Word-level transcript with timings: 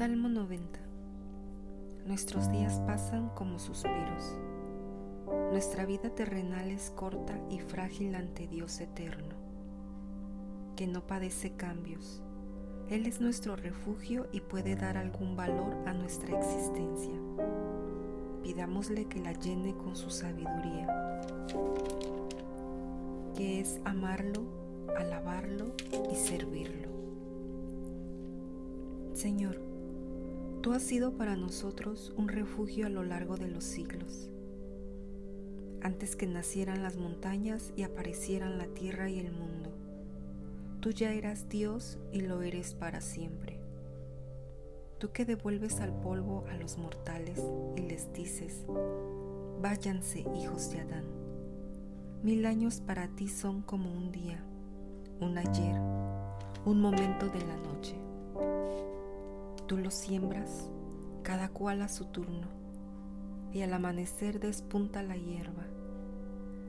Salmo 0.00 0.30
90 0.30 0.80
Nuestros 2.06 2.50
días 2.50 2.80
pasan 2.86 3.28
como 3.34 3.58
suspiros. 3.58 4.34
Nuestra 5.50 5.84
vida 5.84 6.08
terrenal 6.08 6.70
es 6.70 6.88
corta 6.88 7.38
y 7.50 7.58
frágil 7.58 8.14
ante 8.14 8.48
Dios 8.48 8.80
eterno, 8.80 9.34
que 10.74 10.86
no 10.86 11.06
padece 11.06 11.52
cambios. 11.52 12.22
Él 12.88 13.04
es 13.04 13.20
nuestro 13.20 13.56
refugio 13.56 14.26
y 14.32 14.40
puede 14.40 14.74
dar 14.74 14.96
algún 14.96 15.36
valor 15.36 15.76
a 15.86 15.92
nuestra 15.92 16.34
existencia. 16.34 17.20
Pidámosle 18.42 19.04
que 19.04 19.20
la 19.20 19.34
llene 19.34 19.76
con 19.76 19.96
su 19.96 20.08
sabiduría, 20.08 21.20
que 23.36 23.60
es 23.60 23.78
amarlo, 23.84 24.44
alabarlo 24.96 25.74
y 26.10 26.16
servirlo. 26.16 26.88
Señor, 29.12 29.69
Tú 30.62 30.74
has 30.74 30.82
sido 30.82 31.16
para 31.16 31.36
nosotros 31.36 32.12
un 32.18 32.28
refugio 32.28 32.84
a 32.84 32.90
lo 32.90 33.02
largo 33.02 33.38
de 33.38 33.48
los 33.48 33.64
siglos. 33.64 34.28
Antes 35.80 36.16
que 36.16 36.26
nacieran 36.26 36.82
las 36.82 36.98
montañas 36.98 37.72
y 37.76 37.82
aparecieran 37.84 38.58
la 38.58 38.66
tierra 38.66 39.08
y 39.08 39.20
el 39.20 39.32
mundo, 39.32 39.70
tú 40.80 40.90
ya 40.90 41.14
eras 41.14 41.48
Dios 41.48 41.98
y 42.12 42.20
lo 42.20 42.42
eres 42.42 42.74
para 42.74 43.00
siempre. 43.00 43.58
Tú 44.98 45.12
que 45.12 45.24
devuelves 45.24 45.80
al 45.80 45.98
polvo 46.02 46.44
a 46.50 46.56
los 46.56 46.76
mortales 46.76 47.40
y 47.76 47.80
les 47.80 48.12
dices, 48.12 48.66
váyanse 49.62 50.26
hijos 50.36 50.70
de 50.72 50.80
Adán. 50.80 51.06
Mil 52.22 52.44
años 52.44 52.82
para 52.82 53.08
ti 53.08 53.28
son 53.28 53.62
como 53.62 53.90
un 53.90 54.12
día, 54.12 54.44
un 55.20 55.38
ayer, 55.38 55.80
un 56.66 56.82
momento 56.82 57.30
de 57.30 57.40
la 57.46 57.56
noche. 57.56 57.99
Tú 59.70 59.76
los 59.76 59.94
siembras, 59.94 60.68
cada 61.22 61.48
cual 61.48 61.82
a 61.82 61.88
su 61.88 62.06
turno, 62.06 62.48
y 63.52 63.62
al 63.62 63.72
amanecer 63.72 64.40
despunta 64.40 65.00
la 65.00 65.16
hierba. 65.16 65.64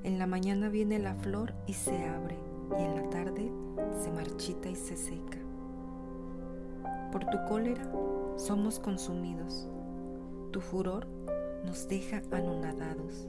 En 0.04 0.20
la 0.20 0.28
mañana 0.28 0.70
viene 0.70 1.00
la 1.00 1.16
flor 1.16 1.56
y 1.66 1.74
se 1.74 2.06
abre, 2.06 2.38
y 2.78 2.84
en 2.84 2.96
la 2.96 3.10
tarde 3.10 3.52
se 4.00 4.12
marchita 4.12 4.70
y 4.70 4.76
se 4.76 4.96
seca. 4.98 5.40
Por 7.12 7.26
tu 7.26 7.44
cólera 7.50 7.92
somos 8.36 8.78
consumidos, 8.78 9.68
tu 10.52 10.62
furor 10.62 11.08
nos 11.66 11.88
deja 11.88 12.22
anonadados. 12.30 13.28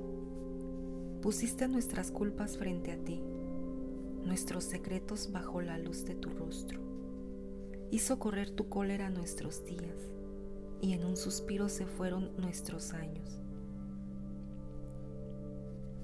Pusiste 1.23 1.67
nuestras 1.67 2.11
culpas 2.11 2.59
frente 2.59 2.93
a 2.93 2.99
ti, 2.99 3.23
nuestros 4.23 4.65
secretos 4.65 5.33
bajo 5.33 5.63
la 5.63 5.79
luz 5.79 6.05
de 6.05 6.15
tu 6.15 6.29
rostro 6.29 6.92
hizo 7.93 8.19
correr 8.19 8.51
tu 8.51 8.71
cólera 8.71 9.11
nuestros 9.11 9.67
días, 9.67 10.09
y 10.81 10.95
en 10.95 11.05
un 11.05 11.15
suspiro 11.15 11.69
se 11.69 11.87
fueron 11.87 12.35
nuestros 12.39 12.95
años. 12.95 13.39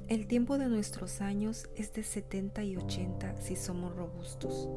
El 0.07 0.27
tiempo 0.27 0.59
de 0.59 0.69
nuestros 0.69 1.23
años 1.23 1.67
es 1.77 1.95
de 1.95 2.03
70 2.03 2.63
y 2.65 2.77
80 2.77 3.41
si 3.41 3.57
somos 3.57 3.97
robustos. 3.97 4.69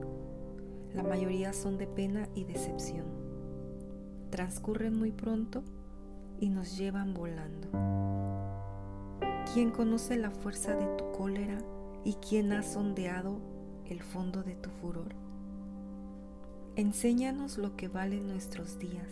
La 0.94 1.03
mayoría 1.03 1.52
son 1.52 1.78
de 1.78 1.88
pena 1.88 2.30
y 2.34 2.45
decepción. 2.45 3.06
Transcurren 4.30 4.96
muy 4.96 5.12
pronto 5.12 5.64
y 6.40 6.48
nos 6.48 6.78
llevan 6.78 7.14
volando. 7.14 7.68
¿Quién 9.53 9.72
conoce 9.72 10.16
la 10.16 10.31
fuerza 10.31 10.75
de 10.75 10.86
tu 10.96 11.12
cólera 11.12 11.58
y 12.06 12.14
quién 12.16 12.53
ha 12.53 12.64
sondeado 12.64 13.38
el 13.86 14.02
fondo 14.02 14.44
de 14.44 14.56
tu 14.56 14.70
furor? 14.70 15.31
Enséñanos 16.78 17.58
lo 17.58 17.76
que 17.76 17.90
valen 17.90 18.28
nuestros 18.28 18.80
días, 18.80 19.10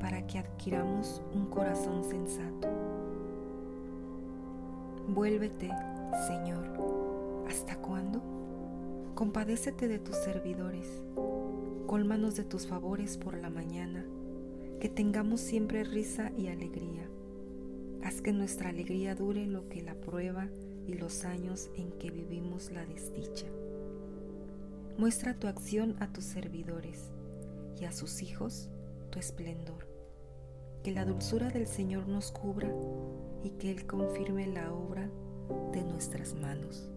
para 0.00 0.26
que 0.26 0.38
adquiramos 0.40 1.22
un 1.32 1.46
corazón 1.46 2.02
sensato. 2.02 2.68
Vuélvete, 5.06 5.70
Señor, 6.26 6.66
¿hasta 7.48 7.76
cuándo? 7.76 8.20
Compadécete 9.14 9.86
de 9.86 10.00
tus 10.00 10.16
servidores, 10.16 11.04
cólmanos 11.86 12.34
de 12.34 12.42
tus 12.42 12.66
favores 12.66 13.18
por 13.18 13.38
la 13.38 13.50
mañana, 13.50 14.04
que 14.80 14.88
tengamos 14.88 15.40
siempre 15.40 15.84
risa 15.84 16.32
y 16.36 16.48
alegría. 16.48 17.08
Haz 18.02 18.20
que 18.20 18.32
nuestra 18.32 18.70
alegría 18.70 19.14
dure 19.14 19.46
lo 19.46 19.68
que 19.68 19.80
la 19.80 19.94
prueba 19.94 20.48
y 20.88 20.94
los 20.94 21.24
años 21.24 21.70
en 21.76 21.92
que 21.92 22.10
vivimos 22.10 22.72
la 22.72 22.84
desdicha. 22.84 23.46
Muestra 24.98 25.32
tu 25.32 25.46
acción 25.46 25.94
a 26.00 26.12
tus 26.12 26.24
servidores 26.24 27.12
y 27.80 27.84
a 27.84 27.92
sus 27.92 28.20
hijos 28.20 28.68
tu 29.12 29.20
esplendor. 29.20 29.86
Que 30.82 30.90
la 30.90 31.04
dulzura 31.04 31.50
del 31.50 31.68
Señor 31.68 32.08
nos 32.08 32.32
cubra 32.32 32.68
y 33.44 33.50
que 33.50 33.70
Él 33.70 33.86
confirme 33.86 34.48
la 34.48 34.72
obra 34.72 35.08
de 35.72 35.84
nuestras 35.84 36.34
manos. 36.34 36.90